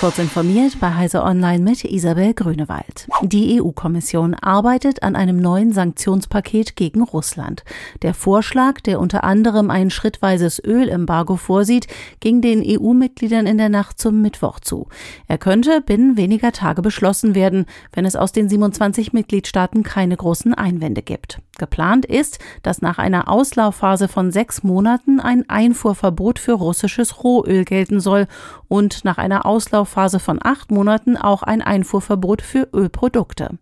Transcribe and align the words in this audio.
Kurz 0.00 0.18
informiert 0.18 0.80
bei 0.80 0.94
Heise 0.94 1.22
Online 1.22 1.62
mit 1.62 1.84
Isabel 1.84 2.32
Grünewald. 2.32 3.06
Die 3.20 3.60
EU-Kommission 3.60 4.32
arbeitet 4.32 5.02
an 5.02 5.14
einem 5.14 5.36
neuen 5.36 5.74
Sanktionspaket 5.74 6.74
gegen 6.74 7.02
Russland. 7.02 7.64
Der 8.00 8.14
Vorschlag, 8.14 8.80
der 8.80 8.98
unter 8.98 9.24
anderem 9.24 9.68
ein 9.68 9.90
schrittweises 9.90 10.58
Ölembargo 10.64 11.36
vorsieht, 11.36 11.86
ging 12.20 12.40
den 12.40 12.62
EU-Mitgliedern 12.64 13.46
in 13.46 13.58
der 13.58 13.68
Nacht 13.68 14.00
zum 14.00 14.22
Mittwoch 14.22 14.60
zu. 14.60 14.88
Er 15.28 15.36
könnte 15.36 15.82
binnen 15.82 16.16
weniger 16.16 16.52
Tage 16.52 16.80
beschlossen 16.80 17.34
werden, 17.34 17.66
wenn 17.92 18.06
es 18.06 18.16
aus 18.16 18.32
den 18.32 18.48
27 18.48 19.12
Mitgliedstaaten 19.12 19.82
keine 19.82 20.16
großen 20.16 20.54
Einwände 20.54 21.02
gibt. 21.02 21.42
Geplant 21.58 22.06
ist, 22.06 22.38
dass 22.62 22.80
nach 22.80 22.96
einer 22.96 23.28
Auslaufphase 23.28 24.08
von 24.08 24.30
sechs 24.32 24.62
Monaten 24.62 25.20
ein 25.20 25.46
Einfuhrverbot 25.50 26.38
für 26.38 26.54
russisches 26.54 27.22
Rohöl 27.22 27.66
gelten 27.66 28.00
soll 28.00 28.28
und 28.68 29.04
nach 29.04 29.18
einer 29.18 29.44
Auslaufphase 29.44 29.89
von 30.18 30.38
acht 30.42 30.70
Monaten 30.70 31.16
auch 31.16 31.42
ein 31.42 31.62
Einfuhrverbot 31.62 32.42
für 32.42 32.68
Ölprodukte. 32.72 33.58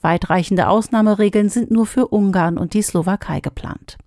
Weitreichende 0.00 0.68
Ausnahmeregeln 0.68 1.48
sind 1.48 1.70
nur 1.70 1.86
für 1.86 2.08
Ungarn 2.08 2.58
und 2.58 2.74
die 2.74 2.82
Slowakei 2.82 3.40
geplant. 3.40 3.98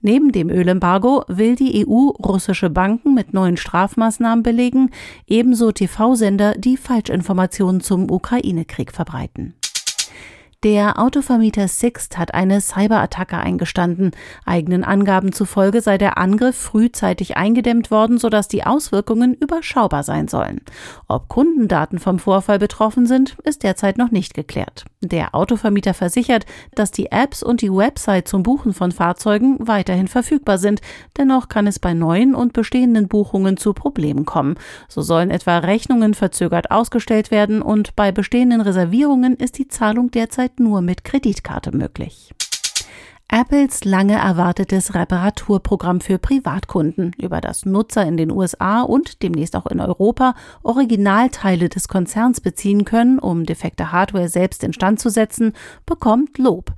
Neben 0.00 0.32
dem 0.32 0.50
Ölembargo 0.50 1.24
will 1.28 1.56
die 1.56 1.86
EU 1.86 2.10
russische 2.10 2.70
Banken 2.70 3.14
mit 3.14 3.32
neuen 3.32 3.56
Strafmaßnahmen 3.56 4.42
belegen, 4.42 4.90
ebenso 5.26 5.72
TV-Sender, 5.72 6.54
die 6.56 6.76
Falschinformationen 6.76 7.80
zum 7.80 8.10
Ukraine-Krieg 8.10 8.92
verbreiten. 8.92 9.54
Der 10.64 11.00
Autovermieter 11.00 11.66
Sixt 11.66 12.16
hat 12.18 12.34
eine 12.34 12.60
Cyberattacke 12.60 13.36
eingestanden. 13.36 14.12
Eigenen 14.44 14.84
Angaben 14.84 15.32
zufolge 15.32 15.80
sei 15.80 15.98
der 15.98 16.18
Angriff 16.18 16.54
frühzeitig 16.54 17.36
eingedämmt 17.36 17.90
worden, 17.90 18.16
sodass 18.16 18.46
die 18.46 18.62
Auswirkungen 18.62 19.34
überschaubar 19.34 20.04
sein 20.04 20.28
sollen. 20.28 20.60
Ob 21.08 21.26
Kundendaten 21.26 21.98
vom 21.98 22.20
Vorfall 22.20 22.60
betroffen 22.60 23.06
sind, 23.06 23.36
ist 23.42 23.64
derzeit 23.64 23.98
noch 23.98 24.12
nicht 24.12 24.34
geklärt. 24.34 24.84
Der 25.00 25.34
Autovermieter 25.34 25.94
versichert, 25.94 26.46
dass 26.76 26.92
die 26.92 27.10
Apps 27.10 27.42
und 27.42 27.60
die 27.60 27.72
Website 27.72 28.28
zum 28.28 28.44
Buchen 28.44 28.72
von 28.72 28.92
Fahrzeugen 28.92 29.56
weiterhin 29.66 30.06
verfügbar 30.06 30.58
sind. 30.58 30.80
Dennoch 31.16 31.48
kann 31.48 31.66
es 31.66 31.80
bei 31.80 31.92
neuen 31.92 32.36
und 32.36 32.52
bestehenden 32.52 33.08
Buchungen 33.08 33.56
zu 33.56 33.72
Problemen 33.72 34.26
kommen. 34.26 34.54
So 34.88 35.02
sollen 35.02 35.32
etwa 35.32 35.58
Rechnungen 35.58 36.14
verzögert 36.14 36.70
ausgestellt 36.70 37.32
werden 37.32 37.62
und 37.62 37.96
bei 37.96 38.12
bestehenden 38.12 38.60
Reservierungen 38.60 39.34
ist 39.34 39.58
die 39.58 39.66
Zahlung 39.66 40.12
derzeit 40.12 40.51
derzeit 40.52 40.60
nur 40.60 40.80
mit 40.80 41.04
Kreditkarte 41.04 41.76
möglich. 41.76 42.32
Apples 43.28 43.84
lange 43.84 44.16
erwartetes 44.16 44.94
Reparaturprogramm 44.94 46.02
für 46.02 46.18
Privatkunden, 46.18 47.12
über 47.18 47.40
das 47.40 47.64
Nutzer 47.64 48.04
in 48.04 48.18
den 48.18 48.30
USA 48.30 48.82
und 48.82 49.22
demnächst 49.22 49.56
auch 49.56 49.66
in 49.66 49.80
Europa 49.80 50.34
Originalteile 50.62 51.70
des 51.70 51.88
Konzerns 51.88 52.42
beziehen 52.42 52.84
können, 52.84 53.18
um 53.18 53.46
defekte 53.46 53.90
Hardware 53.90 54.28
selbst 54.28 54.62
instand 54.62 55.00
zu 55.00 55.08
setzen, 55.08 55.54
bekommt 55.86 56.36
Lob. 56.36 56.72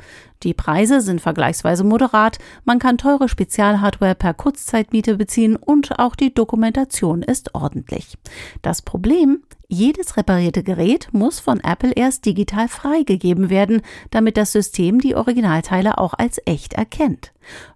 Die 0.44 0.52
Preise 0.54 1.00
sind 1.00 1.22
vergleichsweise 1.22 1.84
moderat, 1.84 2.38
man 2.64 2.78
kann 2.78 2.98
teure 2.98 3.30
Spezialhardware 3.30 4.14
per 4.14 4.34
Kurzzeitmiete 4.34 5.16
beziehen 5.16 5.56
und 5.56 5.98
auch 5.98 6.14
die 6.14 6.34
Dokumentation 6.34 7.22
ist 7.22 7.54
ordentlich. 7.54 8.18
Das 8.60 8.82
Problem, 8.82 9.42
jedes 9.68 10.18
reparierte 10.18 10.62
Gerät 10.62 11.08
muss 11.12 11.40
von 11.40 11.60
Apple 11.60 11.92
erst 11.92 12.26
digital 12.26 12.68
freigegeben 12.68 13.48
werden, 13.48 13.80
damit 14.10 14.36
das 14.36 14.52
System 14.52 15.00
die 15.00 15.16
Originalteile 15.16 15.96
auch 15.96 16.12
als 16.12 16.38
echt 16.44 16.74
erkennt. 16.74 17.32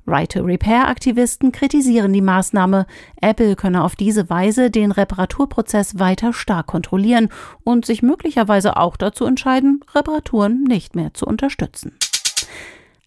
Right-to-Repair-Aktivisten 0.07 1.53
kritisieren 1.53 2.13
die 2.13 2.21
Maßnahme. 2.21 2.87
Apple 3.21 3.57
könne 3.57 3.83
auf 3.83 3.97
diese 3.97 4.29
Weise 4.29 4.71
den 4.71 4.93
Reparaturprozess 4.93 5.99
weiter 5.99 6.35
stark 6.35 6.67
kontrollieren 6.67 7.31
und 7.65 7.87
sich 7.87 8.03
möglicherweise 8.03 8.77
auch 8.77 8.99
dazu 8.99 9.25
entscheiden, 9.25 9.81
Reparaturen 9.95 10.65
nicht 10.65 10.95
mehr 10.95 11.15
zu 11.15 11.27
unterstützen. 11.27 11.97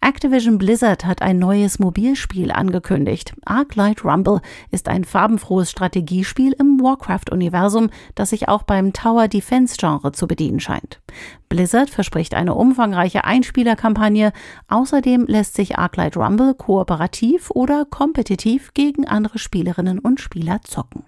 Activision 0.04 0.58
Blizzard 0.58 1.04
hat 1.04 1.22
ein 1.22 1.38
neues 1.38 1.78
Mobilspiel 1.78 2.50
angekündigt. 2.50 3.34
Arclight 3.44 4.04
Rumble 4.04 4.40
ist 4.72 4.88
ein 4.88 5.04
farbenfrohes 5.04 5.70
Strategiespiel 5.70 6.54
im 6.58 6.80
Warcraft-Universum, 6.80 7.88
das 8.16 8.30
sich 8.30 8.48
auch 8.48 8.64
beim 8.64 8.92
Tower 8.92 9.28
Defense-Genre 9.28 10.10
zu 10.10 10.26
bedienen 10.26 10.58
scheint. 10.58 11.00
Blizzard 11.48 11.88
verspricht 11.88 12.34
eine 12.34 12.54
umfangreiche 12.54 13.22
Einspielerkampagne. 13.22 14.32
Außerdem 14.66 15.26
lässt 15.28 15.54
sich 15.54 15.78
Arclight 15.78 16.16
Rumble 16.16 16.54
kooperativ 16.54 17.52
oder 17.52 17.84
kompetitiv 17.84 18.74
gegen 18.74 19.06
andere 19.06 19.38
Spielerinnen 19.38 20.00
und 20.00 20.20
Spieler 20.20 20.62
zocken. 20.64 21.04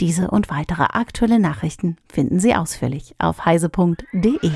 Diese 0.00 0.30
und 0.30 0.48
weitere 0.48 0.84
aktuelle 0.84 1.38
Nachrichten 1.38 1.98
finden 2.10 2.40
Sie 2.40 2.54
ausführlich 2.54 3.14
auf 3.18 3.44
heise.de. 3.44 4.50